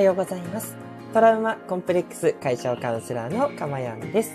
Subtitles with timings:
[0.00, 0.78] おはようございます。
[1.12, 4.34] トラウマコンプレックス解消カウンセラーのかまやんです。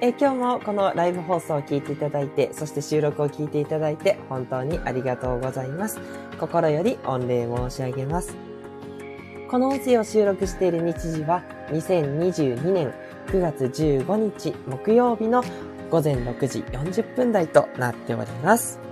[0.00, 6.00] え今日もこのライブ放送を聞いていただいて、そして収録を聞いていただいて本当にありがとうございます。
[6.40, 8.34] 心より御礼申し上げます。
[9.48, 12.92] この音声を収録している日時は2022年
[13.28, 15.44] 9月15日木曜日の
[15.92, 18.87] 午前6時40分台となっております。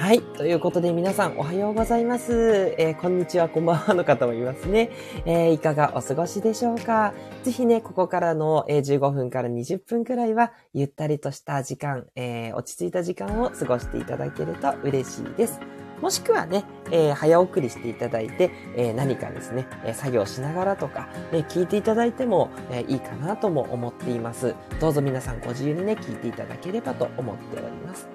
[0.00, 0.22] はい。
[0.22, 2.74] ということで皆さんおはようございます。
[2.78, 4.88] えーこんにちは、こんばんはの方もいますね。
[5.26, 7.12] えーいかがお過ごしでしょうか？
[7.42, 15.60] ぜひね、ここからの、えー15分から20分くらいは、ゆったりとした時間、え落ち着いた時間を過ごしていただけると嬉しいです。
[16.00, 24.54] もしくはね、えー早送りしていただいて、えー何かですね、えー作業しながらとか、ね、聞いていただいても、えいいかなとも思っています。
[24.80, 28.08] どうぞ皆さんご自由にね、聞いていただければと思っております。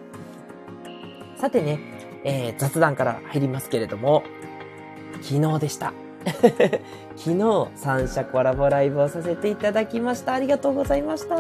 [1.38, 1.80] さてね、
[2.24, 4.24] えー雑談から入りますけれども、
[5.22, 5.94] 昨日でした。
[7.16, 10.34] 昨日、三社コラボライブをさせていただきました。
[10.34, 11.36] ありがとうございました。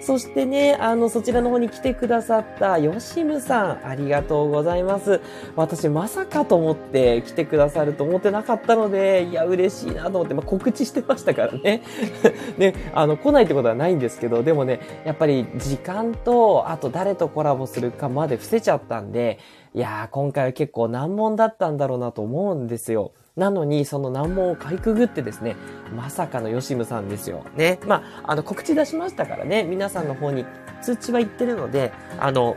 [0.00, 5.20] そしてね、あの、そちらの方に来てくださったヨシムさん、ありがとうございます。
[5.56, 11.82] 私、まさかと思って来てくださると思ってなかったので、いや、嬉しいなと思って、まあ、告知してましたからね。
[12.58, 19.38] ね、あの、来ないってことはないんですけど、でもね、やっぱり時間と、あと誰とコラボするかまで伏せちゃったんで、
[19.74, 23.12] いやー、今回は結構難問だったんだろうなと思うんですよ。
[23.36, 25.56] なのに、その難問をかいくぐってですね、
[25.94, 27.44] まさかのヨシムさんですよ。
[27.54, 27.78] ね。
[27.86, 30.46] まあ、あの、告知出しましたからね、皆さんの方に
[30.80, 32.56] 通知は行ってるので、あの、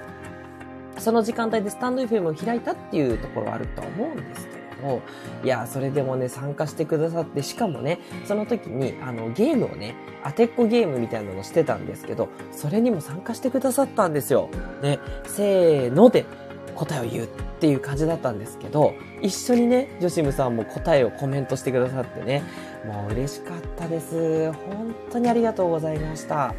[0.97, 5.01] その時間帯でスタンド FM を開いたっていうところはあると思うんですけども、
[5.43, 14.47] いや、それでもね、参加してくださって、しかもね、その時に、あの、ゲームをね、当てっこゲームみたいなのをしてたんですけど、それにも参加してくださったんですよ。
[14.81, 16.25] ね、せーので
[16.79, 17.27] 答えを言うっ
[17.59, 22.41] ていう感じだったんですけど、一緒にね、ジョシムさんも答えをコメントしてくださってね、
[22.85, 24.51] もう嬉しかったです。
[24.53, 26.55] 本当にありがとうございました。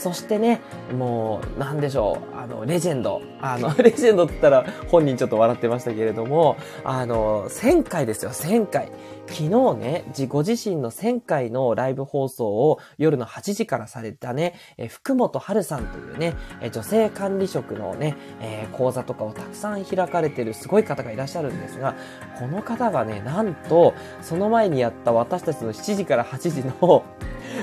[0.00, 0.62] そしてね、
[0.96, 3.20] もう、なんでしょう、あの、レジェンド。
[3.42, 8.90] あの、 レジェンドって言ったら本人ちょっと笑ってましたけれども、あの、1000回ですよ、1000回。
[9.26, 21.94] 昨日ね、自ご自身の1000回のライブ放送を夜の8時からされたね、え福本春さんというね、え女性管理職のね、えー講座とかをたくさん開かれてるすごい方がいらっしゃるんですが、
[22.38, 27.04] この方がね、なんと、その前にやった私たちの7時から8時の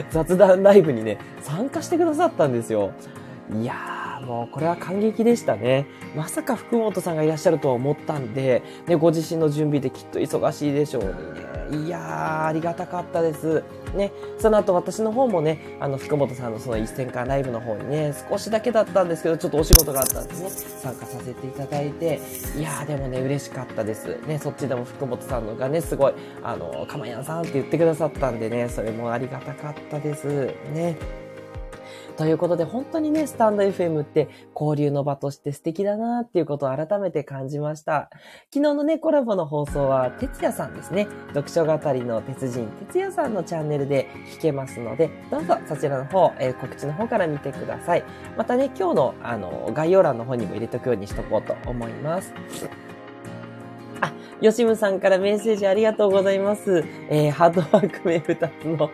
[0.09, 2.92] 雑談ライブにね、参加してくださったんですよ。
[3.53, 3.75] いや、
[4.27, 5.88] もうこれは感激でしたね。
[6.15, 11.47] まさか福本さんがいらっしゃるとは思ったんで、ね、ご自身の準備できっと忙しいでしょうね。
[11.85, 13.63] いやー、ありがたかったです。
[13.93, 22.21] ね、その後私の方もね、あの、福本さんのその一戦間ライブの方にね、少しだけだったんですけど、ちょっとお仕事があったんでね、参加させていただいて、
[22.57, 24.17] いやー、でもね、嬉しかったです。
[24.27, 26.13] ね、そっちでも福本さんのがね、すごい、
[26.44, 30.53] あの、かまやんさんって言ってくださったんでね、それもありがたかったです。
[30.73, 31.26] ね。
[32.17, 34.28] ということで、本当にね、スタンド FM って
[34.59, 38.09] 交流の場として素敵だなっていうことを改めて感じました。
[38.51, 41.07] 昨日のね、コラボの放送は、哲也さんですね。
[41.35, 48.03] 読書語りの鉄人、哲也さんのチャンネルで聞けますので、どうぞそちらの方、えー告知の方から見てください。
[48.35, 52.33] またね、今日の、あの、概要欄の方にも入れとくようにしとこうと思います。
[54.02, 56.84] あ、ヨシムさんからメッセージありがとうございます。
[57.09, 58.90] えーハードワーク名2つの、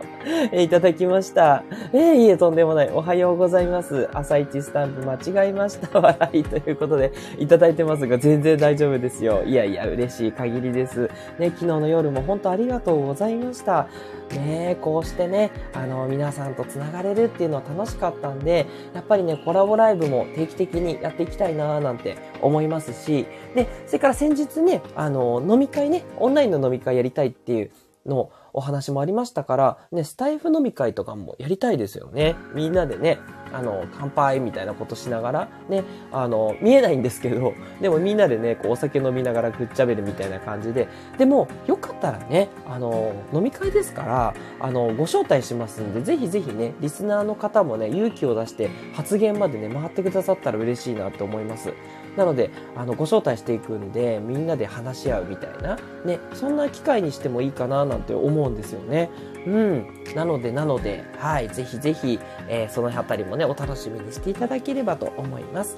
[0.51, 1.63] えーいただきました。
[1.91, 2.89] えーいえ、とんでもない。
[2.89, 4.09] おはようございます。
[4.13, 5.99] 朝一スタンプ間違えました。
[5.99, 9.43] 笑いということで、いただいてますが、全然大丈夫ですよ。
[9.43, 11.09] いやいや、嬉しい限りです。
[11.39, 13.87] ね、昨日の夜も本当ありがとうございました。
[14.33, 23.25] ねこうしてね、あの、皆さんと繋がれるっていうのは楽しかったんで、やっぱりね、コラボライブも定期的にやっていきたいなーなんて思いますし、
[23.55, 27.71] で、それから先日ね、あの、飲み会ね、オンラインの飲み会やりたいっていう
[28.05, 32.35] のお話もありましたから、ね、スタイフ飲み会とかもやりたいですよね。
[32.53, 33.17] みんなでね、
[33.51, 40.87] あの、乾杯みたいなことしながら、ね、あの、見えないんですけど、でもみんなでね、こうお酒飲みながらぐっちゃべるみたいな感じで、
[41.17, 51.73] でも、よかったらね、あの、飲み会ですから、あの、ご招待しますんで、ぜひぜひね、リスナーの方もね、勇気を出して発言までね、回ってくださったら嬉しいなと思います。
[52.15, 59.09] なので、あの、ご招待していくんで、みんなで話し合うみたいな、ね、そんな機会にしてもいいかななんて思うんですよね。
[59.45, 59.87] うん。
[60.15, 65.75] なので、なので、はい、ぜひぜひ、えーその辺りもね、お楽しみにしていただければと思います。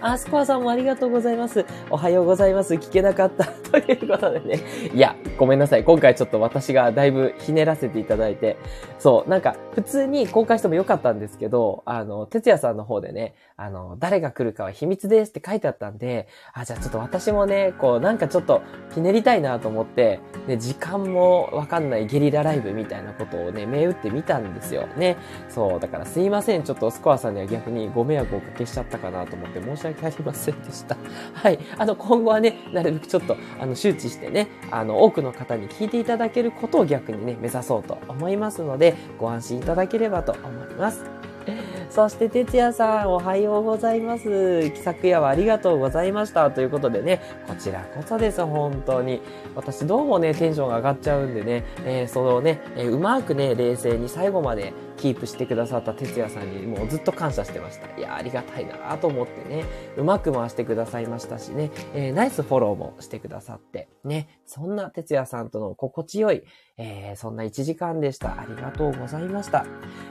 [0.00, 1.66] あ、スコアさんもありがとうございます。
[1.90, 2.74] おはようございます。
[2.74, 3.46] 聞けなかった。
[3.68, 4.60] ということでね。
[4.94, 5.82] いや、ごめんなさい。
[5.82, 8.56] 今回ちょっと私がだいぶひねらせていただいて。
[8.98, 18.62] そう、なんか、普通に公開してもよかったんですけど、あの、哲也さんの方でね、あの、誰が来るかは秘密ですって書いてあったんで、あ、じゃあちょっと私もね、こう、なんかちょっと
[18.94, 24.86] ひねりたいなと思って、ね、時間もわかんないゲリラライブみたいなことをね、銘打ってみたんですよ。
[24.96, 25.16] ね。
[25.48, 26.62] そう、だからすいません。
[26.62, 30.96] ちょっとスコアさんには逆にご迷惑をおかけしちゃったかなと思って申し訳ありませんでした。
[31.34, 31.58] はい。
[31.76, 41.04] あの、今後はね、なるべくちょっと、あの、周知してね、あの、多くの方に聞いていただけることを逆にね、目指そうと思いますので、ご安心いただければと思います。
[41.90, 44.68] そして、哲也さん、おはようございます。
[44.76, 46.50] 昨夜はありがとうございました。
[46.50, 49.20] ということでね、こちらこそです、本当に。
[49.54, 57.98] 私、どうもね、テンションが上がっちゃうんでね、えー、そのね、えー、うまくね、冷静に最後までキープしてくださった哲也さんにもうずっと感謝してました。
[57.98, 59.64] いや、ありがたいなと思ってね、
[59.96, 66.42] うまく回してくださいましたしね、えー、ナイスフォローもしてくださって、ね、そんな哲也さんとの心地よい、
[66.76, 68.40] えー、そんな1時間でした。
[68.40, 69.64] ありがとうございました。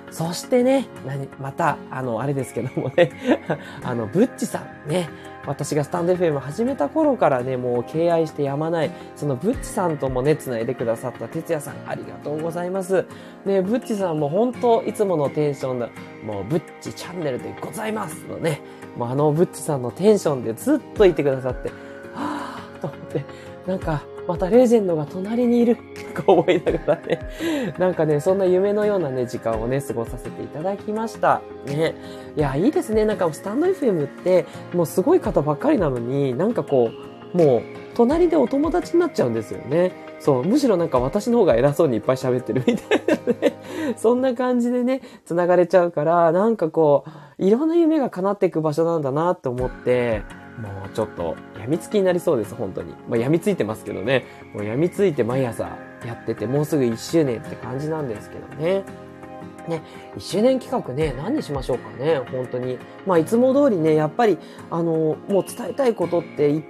[0.10, 0.88] そしてね、
[1.40, 3.12] また、あの、あれですけどもね、
[3.84, 4.88] あの、ブッチさん。
[4.88, 5.10] ね、
[5.48, 13.06] 私がスタンド FM 始めた頃からね、もう敬愛してやまない、そのブッチさんともね、繋いでくださった哲也さん、ありがとうございます。
[13.46, 15.90] ね、ブッチさんも本当、いつものテンションだ、
[16.24, 18.62] もう、ブッチチャンネルでございますのね、
[18.98, 21.70] もうあのブッチさんのテンションでずっといてくださって、
[22.14, 23.24] はぁーと思って、
[23.66, 25.78] なんか、またレジェンドが隣にいる、
[26.14, 27.20] とか思いながらね、
[27.78, 31.42] なんかね、そんな夢のようなね、時間をね、過ごさせていただきました。
[31.66, 31.96] ね。
[32.36, 33.06] いや、いいですね。
[33.06, 36.90] なんかスタンド FM って、もうすごい方ばっかりなのに、なんかこ
[37.34, 37.62] う、もう、
[37.96, 39.92] 隣でお友達になっちゃうんですよね。
[40.20, 43.58] そう、むしろなんか私の方が偉そうにいっぱい喋ってるみたいなね。
[43.98, 47.06] そんな感じでね、繋がれちゃうから、なんかこ
[47.40, 50.24] う、いろんな夢が叶っていく場所なんだなって思って、
[50.58, 52.92] もうちょっと病みつきになりそうです、本当に。
[53.08, 54.26] まあ病みついてますけどね。
[54.54, 58.84] もう病みついて毎朝やってて、もうすぐ1周年って感じなんですけどね。
[59.68, 59.82] ね、
[60.16, 62.80] 1周年企画ね、何にしましょうかね、本当に。
[63.06, 64.38] まあ、いつも通りね、やっぱり、
[64.72, 66.64] あの、もう伝えたいことっていっ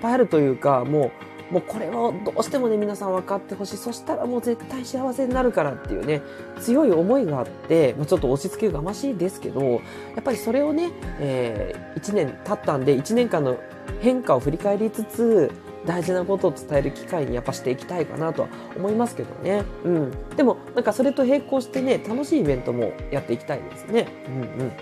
[0.00, 1.10] ぱいあるというか、もう、
[1.54, 3.76] もうこれをどうしてもね、皆さん分かってほしい。
[3.76, 6.20] そしたらもう絶対幸せになるからっていうね、
[6.60, 9.78] 強い思いがあって、まあ、ちょっと押し付けがましいですけど、や
[10.18, 10.90] っぱりそれをね、
[11.20, 13.56] えー、1年経ったんで、1年間の
[14.00, 15.52] 変化を振り返りつつ、
[15.86, 19.62] 大事なことを伝える機会にやっぱしていきたいかなとは思いますけどね。
[19.84, 20.10] うん。
[20.36, 24.08] でも、なんかそれと並行してね、楽しいイベントもやっていきたいですね。
[24.26, 24.72] うんうん。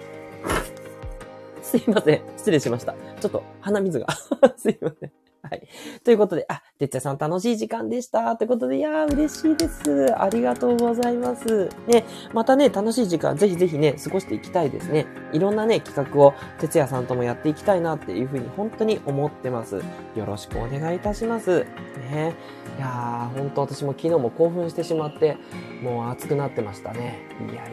[1.60, 2.22] すいません。
[2.38, 2.94] 失礼しました。
[3.20, 4.06] ちょっと鼻水が。
[4.56, 5.21] すいません。
[5.42, 5.68] はい。
[6.04, 8.36] ということで、あ、てっちゃさん楽しい時間でした。
[8.36, 10.14] ということで、いやー嬉しいです。
[10.16, 11.68] ありがとうございます。
[11.88, 15.06] ね、またね、楽しい時間、ぜひぜひね、過ごしていきたいですね。
[15.32, 19.82] いろんなね、企画を、てつやさんともやっていきたいなっていうふうに、本当に思ってます。
[20.14, 21.66] よろしくお願いいたします。
[22.10, 22.36] ね。
[22.78, 25.38] いやー、本当私も昨日も興奮してしまって、
[25.82, 27.26] もう熱くなってましたね。
[27.40, 27.68] いやいやいや。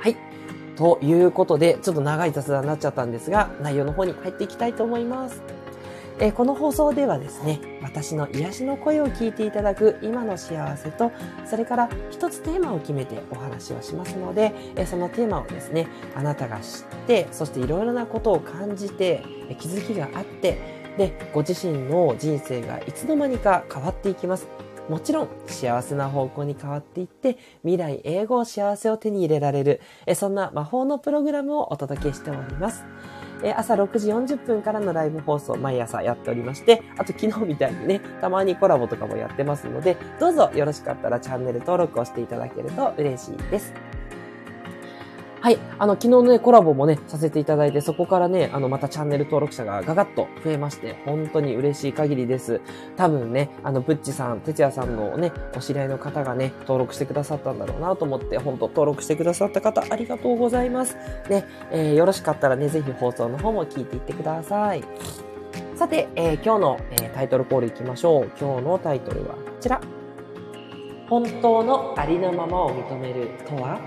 [0.00, 0.16] はい。
[0.74, 5.42] ということで、ちょっと長い雑談になっちゃったんですが、内容の方に入っていきたいと思います。
[6.18, 11.12] えー、この放送ではですね、私の癒しの声を聞いていただく今の幸せと、
[11.44, 19.22] それから一つテーマを決めてお話をしますので、えー、そのテーマをですね、あなたが知って、そしていろいろなことを感じて、
[19.58, 24.48] 気づきがあって、で、ご自身の人生がいつの間にか変わっていきます。
[24.88, 29.80] もちろん幸せな方向に変わっていって未来英語幸せを手に入れられる
[30.16, 32.84] そんな魔法のプログラムをお届けしております。
[33.42, 43.72] え朝6時40分からのライブ放送毎朝やっておりまして、あと昨日みたいにね、たまにコラボとかもやってますので、どうぞよろしかったらチャンネル登録をしていただけると嬉しいです。
[45.42, 45.58] はい。
[45.80, 52.60] あの、昨日のね、コラボもね、させていただいて、そこからね、あの、またチャンネル登録者がガガッと増えまして、本当に嬉しい限りです。
[52.96, 60.96] 多分ね、あの、ブッチさん、哲也さんのね、お知り合いの方がね、登録してくださったんだろうなと思って、本当登録してくださった方、ありがとうございます。
[61.28, 64.84] ね、えー、よろしかったらね、ぜひ放送の方も聞いていってください。
[65.74, 68.30] さて、えー、今日の、えー、タイトルコールいきましょう。
[68.40, 69.80] 今日のタイトルはこちら。
[71.08, 73.80] 本当のありのままを認めるとは？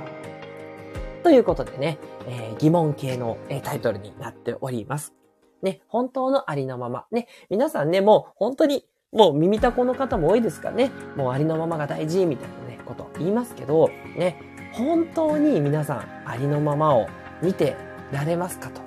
[1.25, 5.15] ということでね、えー、疑問系の、えー、タイトルになっております。
[5.63, 7.07] ね、本当のありのまま。
[7.09, 14.39] ね、皆さんね、もう本当に、もう耳たこの方も多いですからね、もうありのままが大事、みたいなね、こと言いますけど、ね、
[14.71, 17.07] 本当に皆さんありのままを
[17.41, 17.75] 見て
[18.11, 18.83] られますかと。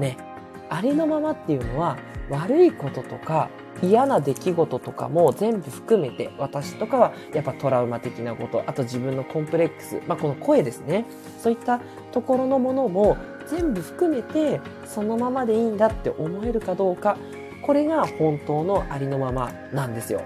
[0.00, 0.16] ね、
[0.68, 1.96] ありのままっていうのは
[2.30, 3.48] 悪いこととか
[3.82, 11.04] 嫌な出来事とかも全部含めて、私とかはやっぱトラウマ的なこと、あと自分のコンプレックス、まあこの声ですね。
[11.38, 11.80] そういった
[12.12, 13.16] ところのものも
[13.46, 17.16] 全部含めて、そのままでいいんだって思えるかどうか、
[17.62, 20.22] これが本当のありのままなんですよ。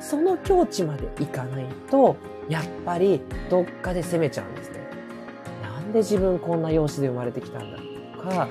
[0.00, 2.16] その境地までいかないと、
[2.48, 4.80] やっぱりどっかで責めちゃうんですね。
[5.62, 7.78] なんで自分こんな容姿で生まれてきたんだ
[8.16, 8.48] とか、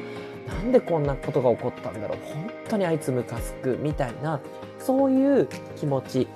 [0.49, 4.41] なんでこんなことが起こったんだろう本当にあいつムカつくみたいな、
[4.77, 6.27] そういう気持ち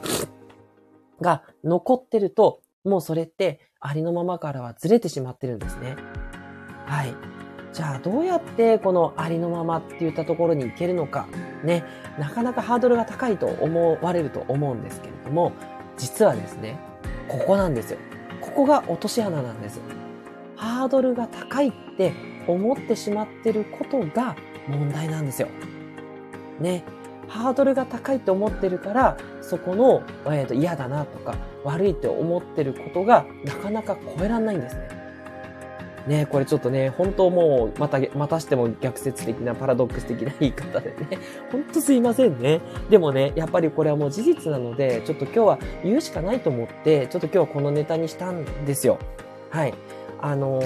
[1.21, 5.95] が残ってると、もうそれってありのままからはずれてしまってるんですね。
[6.85, 7.13] はい。
[7.71, 11.27] じゃあどうやってこのありのままって言ったところに行けるのか。
[11.63, 11.83] ね。
[12.19, 15.53] なかなかハードルが高いと思われると思うんですけれども、
[15.97, 16.77] 実はですね、
[17.27, 17.99] ここなんですよ。
[18.41, 19.81] ここが落とし穴なんです。
[20.55, 22.13] ハードルが高いって
[22.47, 24.35] 思ってしまってることが
[24.67, 25.47] 問題なんですよ。
[26.59, 26.83] ね。
[27.27, 34.89] ハードルが高いと思ってるから、そこの、えー、と嫌だなとか悪いって思ってることがなかなか超えらんないんですね。
[36.07, 41.17] ねこれちょっとね、本当もう、また、またしても逆説的なパラドックス的な言い方でね、
[41.51, 42.61] ほんとすいませんね。
[42.89, 48.99] でもね、やっぱりこれはもう事実なので、ちょっと今日は言うしかないと思って、ちょっと今日はこのネタにしたんですよ。
[49.49, 49.73] はい。
[50.21, 50.61] あの、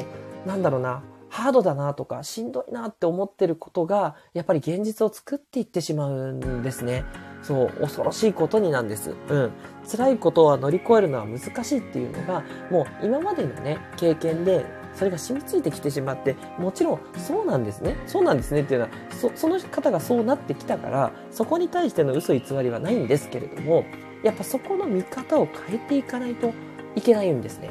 [0.46, 1.04] なんだろうな。
[1.38, 7.06] ハードだなとか、しんどいなって思ってることが、やっぱり現実を作っていってしまうんですね。
[7.44, 9.12] そう、恐ろしいことになんです。
[9.30, 9.52] うん。
[9.90, 14.66] 辛いことは乗り越えるのは難しいっていうのが、もう今までのね、経験で、
[14.96, 17.98] それが染みついてきてしまって、もちろんそうなんですね。
[18.08, 23.86] そうなんですねっていうのは、そその方がそうなってきたから、そこに対しての嘘偽りはないんですけれども、
[24.24, 26.52] やっぱそこの見方を変えていかないと
[26.96, 27.70] いけないんですね。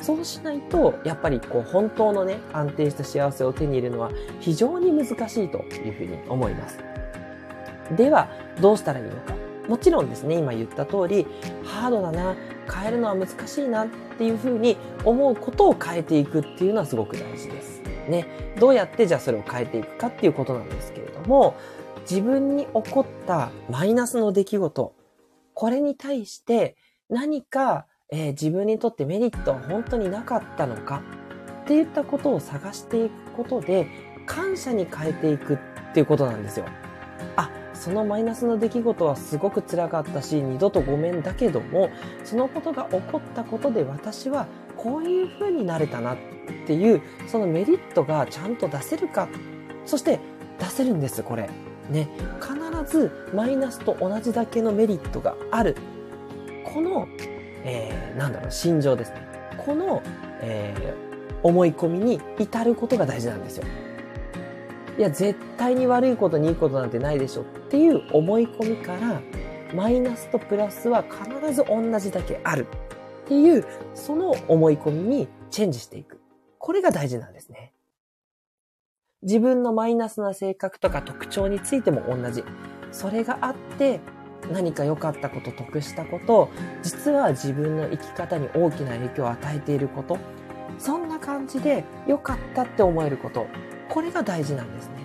[0.00, 6.78] そうしないと、やっぱりこう本当のね、安定した幸せを手に入れるのは非常に難しいというふうに思います。
[7.96, 8.28] では、
[8.60, 9.34] どうしたらいいのか。
[9.68, 11.26] もちろんですね、今言った通り、
[11.64, 12.34] ハードだな、
[12.72, 13.88] 変えるのは難しいなっ
[14.18, 17.80] ていうふうに思うことを変えていくっていうのはすごく大事です。
[18.08, 18.26] ね。
[18.58, 21.54] どうやってじゃあそれを変えていくかっていうことなんですけれども、
[22.02, 24.94] 自分に起こったマイナスの出来事、
[25.54, 26.76] これに対して
[27.08, 31.02] 何かえー、自分にとってメリットは本当になかったのか？
[31.62, 33.86] っていったことを探していくことで
[34.26, 35.58] 感謝に変えていくっ
[35.94, 36.66] ていうことなんですよ。
[37.36, 41.90] あ、そのマイナスの出来事はすごく辛かったし、二度とごめんだけども、
[42.24, 46.16] そのことが起こったことで私はこういう風になれたなっ
[46.66, 49.28] ていう、そのメリットがちゃんと出せるか？
[49.86, 50.18] そして
[50.58, 51.48] 出せるんです、これ。
[51.88, 52.08] ね。
[52.40, 55.76] 必ずマイナスと同じだけのメリットがある。
[56.72, 57.08] この
[57.64, 59.22] えー、なんだろう、心情ですね。
[59.58, 60.02] この、
[60.40, 63.64] えー、思い込みに至ることが大事なんですよ。
[64.98, 69.20] いや、絶対に悪いことにいいことなんてないでしょっていう思い込みから、
[69.74, 72.66] マイナスとプラスは必ず同じだけある
[73.24, 73.64] っていう、
[73.94, 76.20] その思い込みにチェンジしていく。
[76.58, 77.72] これが大事なんですね。
[79.22, 82.42] 自分のマイナスな性格とか特徴についても同じ。
[82.90, 84.00] それがあって、
[84.50, 86.50] 何か良かったこと、得したこと、
[86.82, 90.18] 実は自分の生き方に大きな影響を与えていること、
[90.78, 93.46] そんな感じで良かったって思えること、
[93.88, 95.00] これが大事なんですね。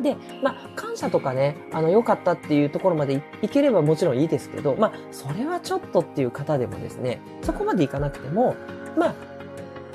[0.00, 8.56] で、まあ、感謝とかね、あの、良かったっていうところまでいければもちろんいいですけど、まあ、それはちょっとっていう方でもですね、そこまでいかなくても、
[8.96, 9.14] まあ、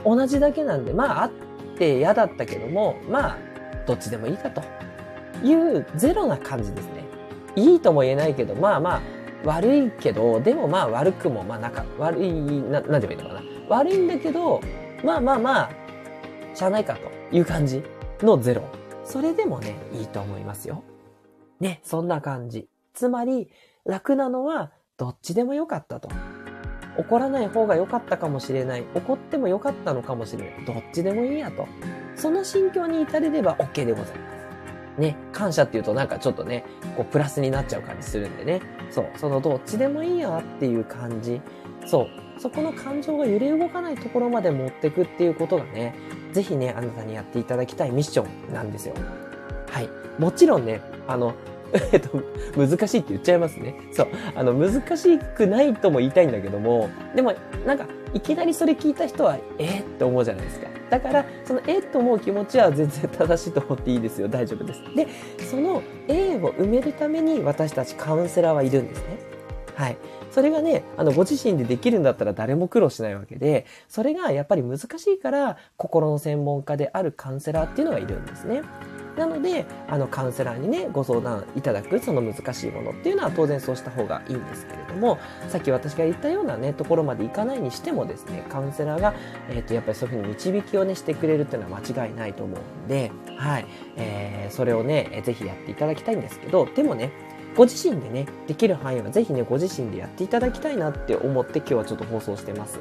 [0.06, 1.32] 同じだけなんで、まあ、あっ
[1.78, 3.38] て嫌だったけども、まあ、
[3.86, 4.62] どっちでもいいかと
[5.44, 6.97] いうゼロな感じですね。
[7.58, 9.02] いいとも言えないけど、まあまあ、
[9.44, 13.42] 悪いけど、でもまあ悪くも、まあなんか悪い、な、なんて言えばいいのかな。
[13.68, 14.62] 悪いんだけど、
[15.04, 15.70] まあまあまあ、
[16.54, 17.84] しゃあないかという感じ
[18.22, 18.62] のゼロ。
[19.04, 20.84] それでもね、いいと思いますよ。
[21.60, 22.68] ね、そんな感じ。
[22.94, 23.50] つまり、
[23.86, 26.10] 楽なのは、どっちでもよかったと。
[26.98, 28.84] 怒らない方が良かったかもしれない。
[28.96, 30.66] 怒っても良かったのかもしれない。
[30.66, 31.68] どっちでもいいやと。
[32.16, 34.37] その心境に至れれば OK でございます。
[34.98, 38.62] ね、感謝っていうとなんかちょっとね、こうプラスになっちゃう感じするんでね。
[38.90, 41.42] そう、そのどっちでもいいやっていう感じ。
[41.86, 45.96] そう、そこの感情が揺れ動かないところまで持ってくっていうことがね、
[46.32, 48.96] ぜひね、あなたにやっていただきたいミッションなんですよ。
[49.70, 49.90] はい。
[50.20, 51.34] もちろんね、あの、
[51.92, 52.22] えっと、
[52.56, 53.76] 難しいって言っちゃいますね。
[53.92, 54.08] そう。
[54.36, 57.34] あの、難しくないとも言いたいんだけども、でも、
[57.66, 60.68] なんか、いきなりそれ聞いた人は、えー、って思うじゃないですか。
[60.90, 64.28] だから、そのえっと思う気持ちは全然正しいと思っていいですよ。
[64.28, 64.82] 大丈夫です。
[64.96, 65.08] で、
[65.46, 69.27] そのえを埋めるために私たちカウンセラーはいるんですね。
[69.78, 69.98] はい。
[70.32, 78.64] それがね、あの、ご自身でできるんだったら誰も苦労しないわけで、それがやっぱり難しいから、心の専門家であるカウンセラーっていうのがいるんですね。
[79.16, 89.14] なので、あの、カウンセラーにね、ご相談いただく、その難しいものっていうのは当然そうした方がいいんですけれども、さっき私が言ったようなね、ところまでいかないにしてもですね、カウンセラーが、
[89.50, 97.12] えっ、と、やっぱりそういうふうに導きをね、してくれるっていうのは間違いないと思うんで、はい、えー、それをね、ぜひやっていただきたいんですけど、でもね、
[97.58, 102.80] ご自身でね、できる範囲はぜひね、ご自身でやっていただきたいなって思って今日はちょっと放送してます。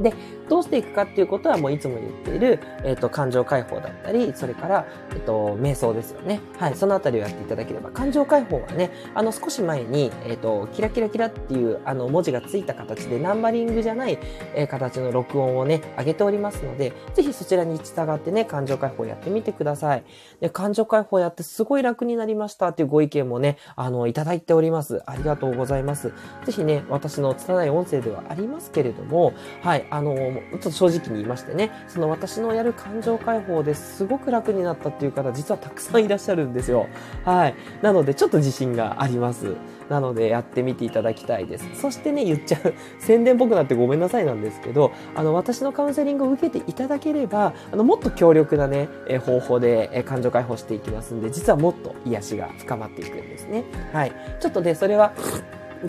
[0.00, 0.14] で、
[0.48, 6.40] どうしていくかっていうことはもういつも言っている、えっ、ー、と、感情解放だったり、それから、えっ、ー、と、瞑想ですよね。
[6.58, 14.18] はい、そのあたりをやっていただければ、感情解放はね、あの、少し前に、えっ、ー、と、キラキラキラっていう、あの、文字がついた形で、ナンバリングじゃない、
[14.54, 20.04] え形の録音をね、上げておりますので、ぜひそちらに従ってね、感情解放やってみてください。
[20.40, 25.02] で、感情解放やってすごい楽になりましたっていうご意見もね、あの、いただいております。
[25.06, 26.12] ありがとうございます。
[26.44, 36.88] ぜひね、私の拙い音声ではありますけれども、はい、あの、ちょっと正直に言いましてね、その私のやる感情解放ですごく楽になったっていう方、実はたくさんいらっしゃるんですよ。
[37.24, 37.54] はい。
[37.82, 39.56] なので、ちょっと自信があります。
[39.88, 41.68] なので、やってみていただきたいです。
[41.74, 53.64] そしてね、言っちゃう、宣伝っぽくなってごめんなさいなんですけど、あの、私のカウンセリングを受けていただければ、あの、もっと強力なね、え方法で、え感情解放していきますんで、実はもっと癒しが深まっていくんですね。
[53.92, 54.12] はい。
[54.38, 55.12] ちょっとね、それは、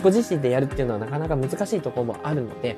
[0.02, 2.76] ご自身でやるっていうのはなかなか難しいところもあるので、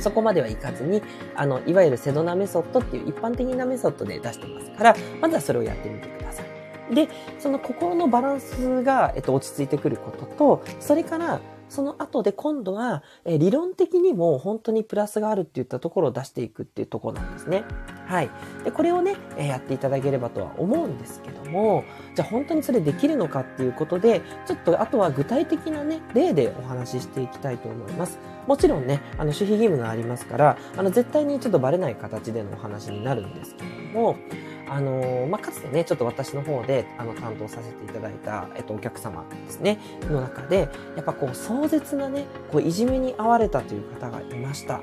[0.00, 1.02] そこまではいかずに、
[1.34, 6.94] あの、いわゆるセドナメソッドっていう一般的なメソッドで出してますから、まずはそれをやってみてください。
[6.94, 17.64] で、その心のバランスが、えっと、落ち着いてくることと、それから、その後で今度は、え理論的にも本当にプラスがあるっていったところを出していくっていうところなんですね。
[18.10, 18.30] はい。
[18.64, 21.84] で、これをね、えやっていただければとは思うんですけども、
[22.16, 28.18] じゃあ本当にそれできるのかっていうことで、ちょっとあとは具体的なね、例でお話ししていきたいと思います。
[28.48, 34.16] もちろんね、あの、守秘義務がありますから、あの、絶対にちょっとバレない形でのお話になるんですけれども、
[34.68, 44.80] あの、まあ、かつてね、ちょっと私の方で、あの、担当させていただいた、えっと、お客様ですね、の中で、やっぱこう、壮絶なね、こう、いじめに遭われたという方がいました。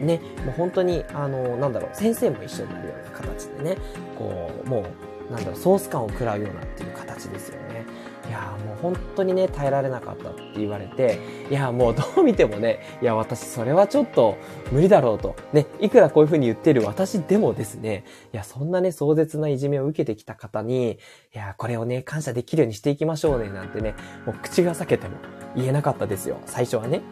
[0.00, 3.76] ね、もう本当に、あの、なんだろう、先生も一緒になるような形でね、
[4.18, 4.84] こう、も
[5.28, 7.84] う、なんだろう、ソース感を食らうようなっていう形ですよね。
[8.28, 11.18] いやもう本当にね、耐えられなかったって言われて、
[11.50, 14.38] いやもうどう見てもね、いや私それはちょっと
[14.72, 15.36] 無理だろうと。
[15.52, 20.98] ね、いくらこういう風に言ってる私でもですね、いやそんなね、壮絶ないじめを受けてきた方に、い
[21.38, 25.16] やこれをね、感謝できるようにしていきましょうね、なんてね、もう口が裂けても
[25.54, 27.02] 言えなかったですよ、最初はね。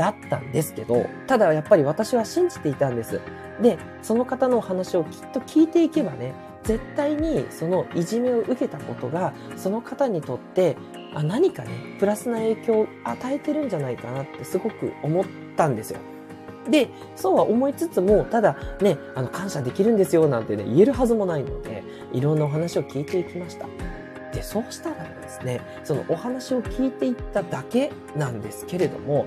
[0.00, 3.20] だったんですけど、ただやっぱり私は信じていたんです。
[3.60, 6.32] で、その方のお話をきっと聞いていけばね、
[6.64, 10.76] 絶対にそのいじめを受けたことがその方にとって
[11.14, 16.00] あ何かねプラスな影響を与えてるんじゃないかなってすごく思ったんですよ。
[16.70, 21.82] で、そうは思いつつも、ただね、あの、感謝できるんですよなんてね、言えるはずもないので、
[22.12, 23.66] いろんなお話を聞いていきました。
[24.32, 29.26] で、そうしたらですね、そのお話を聞いていっただけなんですけれども、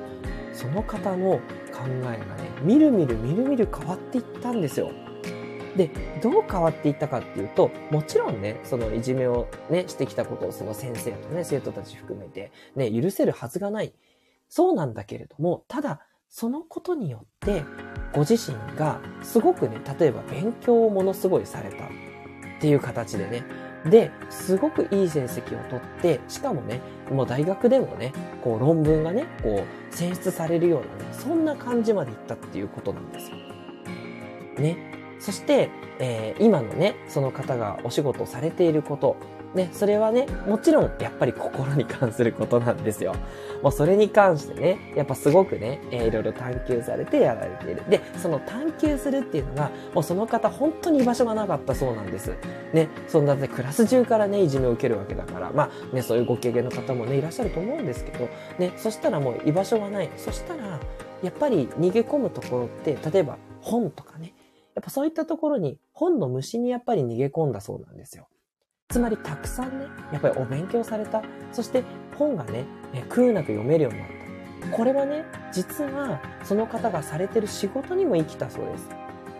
[0.53, 1.39] その方の
[1.71, 4.91] 考えがね、みるみるみるみる変わっていったんですよ。
[5.75, 5.89] で、
[6.21, 13.93] どう変わっていったかっていうと、もちろんね、そのいじめをね、してきたことをその先生とね、生徒たち含めてね、許せるはずがない。
[14.49, 17.63] そうなんだけれども、ただ、そのことによって、
[18.13, 21.87] ご自身がすごくね、例えば勉強をものすごいされたっ
[22.59, 23.43] ていう形でね、
[23.85, 26.79] で、すごくいい成績を取って、しかもね、
[27.11, 33.37] もう大学でもね、こう論文がね、こう選出されるようなね、そんな感じまでいったっていうことなんですよ。
[34.57, 34.77] ね。
[35.19, 35.69] そして、
[35.99, 39.15] えー、今のね、その方がお仕事されていること、
[39.55, 43.15] ね、それはね、もちろんやっぱり心に関することなんですよ。
[43.61, 47.83] もうそれに関してね、やっぱすごくね、えー、いろいろ探求されてやられている。
[47.87, 52.33] で、その探求するっていうのが、もうその方本当に居場所がなかったそうなんです。
[52.73, 60.09] ね、そんなね、クラス中からね、いじめを受けるわけだから、まあね、そういうご経験の方もね、いらっしゃると思うんですけど、ね、そしたらもう居場所がない。
[60.17, 60.79] そしたら、
[61.21, 64.33] やっぱり逃げ込むところって、例えば本とかね、
[64.75, 68.27] やっぱそういったところに本の虫にやっぱり逃げ込んだそうなんですよ。
[68.93, 71.23] つまりたくさんね、やっぱりお勉強された。
[71.51, 71.83] そして
[72.15, 72.63] 本がね、
[73.09, 74.07] 空なく読めるようになっ
[74.61, 74.67] た。
[74.67, 78.89] これはね、実はその方がされてる仕事にも生きたそうです。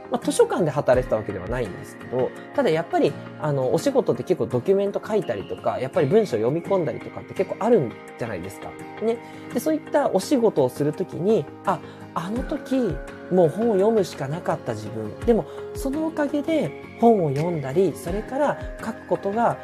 [0.09, 8.71] まあ、図書館で働いてたわけではないんですけど、ただやっぱり、あの、お仕事って結構ドキュメント書いたりとか、やっぱり文章読み込んだりとかって結構あるんじゃないですか。
[9.03, 9.19] ね。
[9.53, 11.79] で、そういったお仕事をするときに、あ、
[12.15, 12.95] あの時、
[13.31, 15.19] もう本を読むしかなかった自分。
[15.25, 15.45] でも、
[15.75, 19.57] そのおかげで本を読んだり、それから書くことが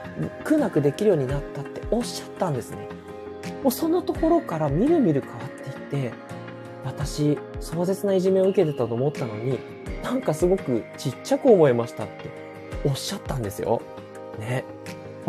[0.44, 2.88] 苦なくできるようになったっておっしゃったんですね。
[3.64, 6.14] もうそのところからみるみる変わっていって、
[6.86, 9.60] 私、壮絶ないじめを受けてたと思ったのに、
[10.04, 12.32] なんかすごくちっちゃく思えましたって
[12.86, 13.82] おっしゃったんですよ。
[14.40, 14.64] ね。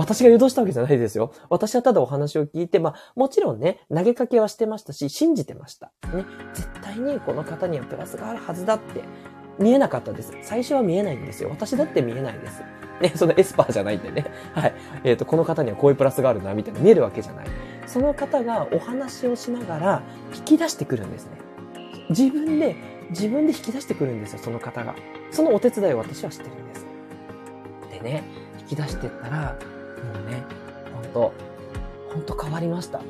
[0.00, 1.32] 私が誘導したわけじゃないですよ。
[1.50, 5.92] 私はただお話を聞いて、まあ、もちろんね、投げかけはしてましたし、信じてました。
[6.14, 6.24] ね。
[6.54, 9.02] 絶対にこの方にはプラスがあるはずだって、
[9.58, 10.32] 見えなかったです。
[10.40, 11.50] 最初は見えないんですよ。
[11.50, 12.62] 私だって見えないです。
[13.02, 14.24] ね、そのエスパーじゃないんでね。
[14.54, 14.74] はい。
[15.04, 17.46] えっ、と、この方にはこういうプラスがあるな、みたいな見えるわけじゃない。
[17.86, 20.02] その方がお話をしながら
[20.34, 21.32] 引き出してくるんですね。
[22.08, 22.74] 自分で、
[23.10, 24.94] 自分で引き出してくるんですよ、その方が。
[25.30, 26.86] そのお手伝いを私はしてるんです。
[27.92, 28.24] でね、
[28.60, 29.58] 引き出してったら、
[30.14, 30.44] もうね、
[30.94, 31.32] ほんと、
[32.12, 33.00] ほんと変わりました。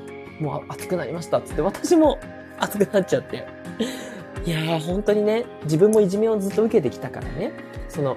[0.40, 2.18] もう熱くなりましたつって、私も
[2.58, 3.46] 熱くなっちゃって。
[4.44, 7.52] いやー、本当にね、自分もいじめをずっと受けてきたからね、
[7.88, 8.16] その、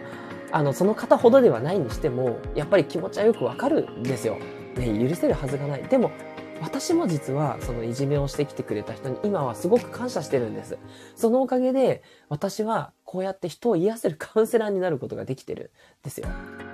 [0.51, 4.38] あの、その方ほどではないにしても、やっぱり気持ちはよくわかるんですよ。
[4.75, 5.83] ね、許せるはずがない。
[5.83, 6.12] でも、
[6.63, 10.78] 私も実はそのいじめをしてきてくれた人に今はすごく感謝してるんです。
[11.15, 15.71] そのおかげで私はこうやって人を癒せるカウンセラーになることができてる
[16.02, 16.28] んですよ。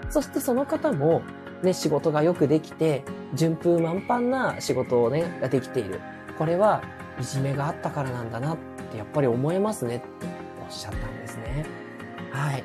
[0.09, 1.23] そしてその方も
[1.63, 5.99] ね、仕事がよくできて順風満帆な仕事をね、ができている。
[6.37, 6.83] これは
[7.19, 8.57] いじめがあったからなんだなっ
[8.91, 10.05] てやっぱり思えますねって
[10.61, 11.65] おっしゃったんですね。
[12.31, 12.63] はい。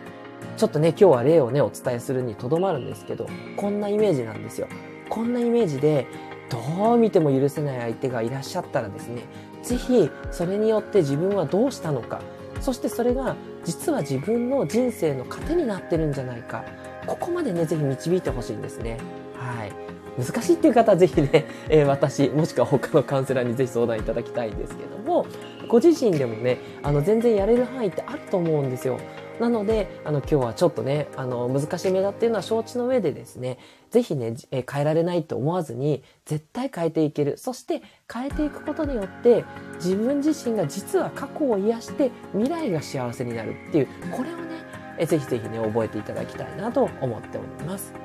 [0.58, 4.68] ちょっとね、今日は例をね、お伝えするにとどまるんですけど、こんなイメージなんですよ。
[5.08, 6.06] こんなイメージで、
[6.50, 9.22] どう見ても許せない相手がいらっしゃったらですね、
[9.62, 12.20] ぜひそれによって自分はどうしたのか、
[12.60, 16.64] そしてそれが実は自分の人生の糧になってるんじゃないか、
[17.06, 18.98] ここまでね、ぜひ導いてほしいんですね。
[19.36, 19.72] はい。
[20.16, 25.26] 難しいっていう方はぜひね、えー、私、もしくは他のカウンセラーにぜひ相談いただきたいんですけども、
[25.68, 28.98] ご自身でもね、あの、全然やれる範囲ってあると思うんですよ。
[29.40, 33.58] なので、あの、今日はちょっとね、あの、難しい目だっていうのは承知の上でですね、
[33.90, 37.36] ぜひね、えー変えられないと思わずに、絶対変えていける。
[37.36, 39.44] そして、変えていくことによって、
[39.76, 44.42] 自分自身が実は過去を癒して、未来が幸せになるっていう、これをね、
[44.98, 48.03] えーぜひぜひね、覚えていただきたいなと思っております。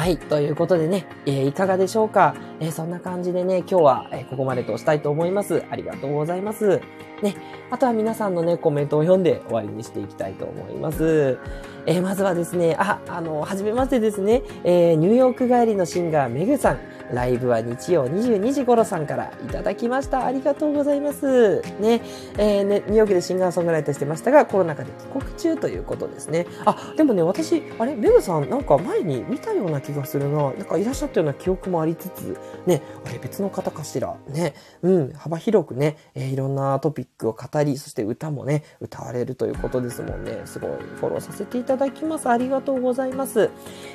[0.00, 0.16] はい。
[0.16, 5.62] ということでね、えーいかがでしょうか、えーそんな感じでね、今日は、えここまでとしたいと思います。
[5.68, 6.80] ありがとうございます。
[7.20, 7.36] ね、
[7.70, 11.38] あとは皆さんのね、コメントを読んで終わりにしていきたいと思います。
[11.84, 16.78] えーまずはですね、あ、あの、はじめましてですね、えニューヨーク帰りのシンガーメグさん、
[17.12, 20.24] ライブは日曜22時頃さんからいただきました。
[20.24, 21.60] ありがとうございます。
[21.80, 22.02] ね、
[22.38, 26.46] えーね、ニューヨークでシンガーソングライターしてましたが、コロナ禍で帰国中ということですね。
[26.64, 30.42] あ、でもね、私、あれ、メグさん、なんか前に見たような気がするな。
[30.42, 34.16] なんかいらっしゃったような記憶もありつつ、ね、あれ、別の方かしら。
[34.28, 40.42] ね、うん、幅広くね、えーいろんなトピックを語り、そして歌もね、歌われるということですもんね。
[40.44, 40.70] すごい
[41.00, 42.28] フォローさせていただきます。
[42.28, 43.50] ありがとうございます。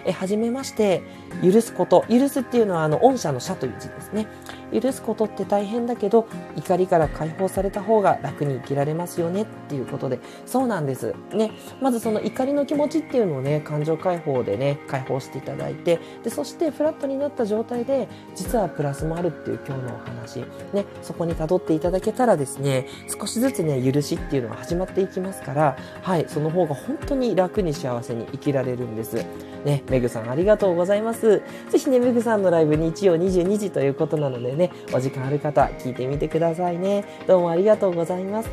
[0.05, 1.01] えーはじめまして、
[1.43, 2.03] 許すこと。
[2.09, 4.27] 許すっていうのは、あの、御社の社という字ですね。
[4.73, 11.13] 許すことって大変だけど、怒りから解放された方が楽に生きられますよねっていうことで、そうなんです。
[11.31, 29.23] ね、まずその怒りの気持ちっていうのをね、感情解放でね、解放していただいて、で、そしてフラットになった状態で、実はプラスもあるっていう今日のお話、ね、そこに辿っていただけたらですね、少しずつね、許しっていうのが始まっていきますから、はい、その方が本当に楽に幸せに生きられるんです。
[29.65, 31.41] ね、メグさんありがとうございます。
[31.69, 37.03] ぜひね、メグさんのライブ日曜22時ということなのでね、お時間ある方、聞いてみてくださいね。
[37.27, 38.49] どうもありがとうございます。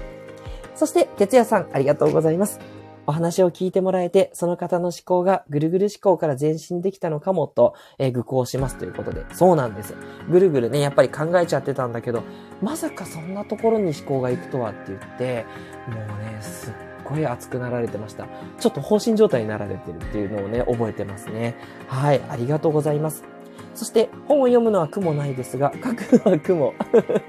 [0.74, 2.58] そして、哲也さん、ありがとうございます。
[3.06, 9.94] お話を聞いてもらえて、その方の思考がぐるぐる思考から前進できたのかもと、えー、愚行しますということで、そうなんです。
[10.28, 12.24] ぐるぐるね、やっぱり考えちゃってたんだけど、
[12.60, 15.46] まさかそんなところに思考が行くとはって言って、
[15.88, 16.72] もうね、すっ
[17.04, 18.26] ごい熱くなられてました。
[18.58, 21.56] ちょっと放心状態になられてるっていうのをね、覚えてますね。
[21.86, 23.31] はい、ありがとうございます。
[23.74, 26.74] そして本を読むのは苦もないですが、 書くのは苦も。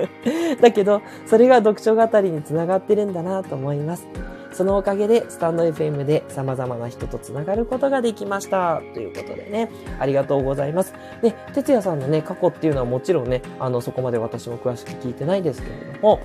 [0.61, 4.07] だけど、それが読書語りにつながってるんだなと思います。
[4.51, 8.81] そのおかげで、スタンド FM で様々な人とつながることができました。
[8.93, 10.93] ということでね、ありがとうございます。
[11.21, 16.19] で、哲也さんのね、過去っていうのはもちろんね、あの、そこまで私も詳しく聞いてないですけれども、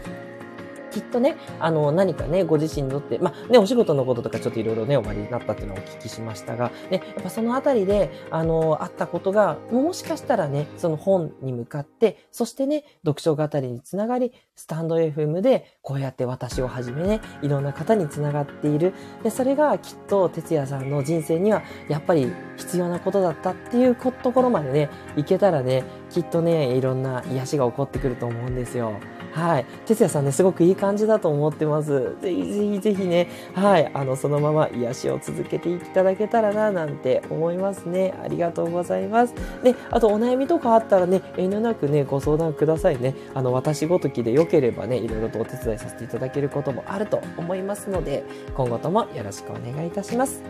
[0.98, 18.92] きっとね、あの、何かね、ご自身にとって、まあね、お仕事のこととかちょっといろいろね、お割りになったっていうのをお聞きしましたが、ね、やっぱそのあたりで、あの、あったことが、もしかしたらね、その本に向かって、そしてね、読書語りにつながり、スタンド FM で、こうやって私をはじめね、いろんな方につながっている。
[19.22, 28.94] で、それがきっと、哲也さんの人生には、やっぱり必要なことだったっていうところまでね、いけたらね、きっとね、いろんな癒しが起こってくると思うんですよ。
[29.32, 29.66] はい。
[29.86, 32.16] 哲也さんね、すごくいい感じだと思ってます。
[32.20, 33.90] ぜひぜひぜひね、はい。
[33.92, 38.14] あの、そのまま癒しを続けていただけたらな、なんて思いますね。
[38.22, 39.34] ありがとうございます。
[39.62, 43.14] で、あとお悩みとかあったらね、遠慮なくね、ご相談くださいね。
[43.34, 50.42] あの、私ごときで良ければね、いろいろとお手伝いさせていただけることもあると思いますので、今後ともよろしくお願いいたします。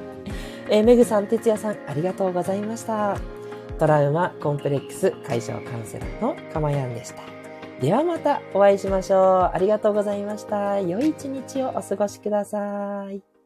[0.70, 3.16] えー、メグさん、哲也さん、ありがとうございました。
[3.78, 7.38] トラウマコンプレックス解消カウンセラーのかまやんでした。
[7.80, 9.54] ではまたお会いしましょう。
[9.54, 10.80] ありがとうございました。
[10.80, 13.38] 良い一日をお過ごしください。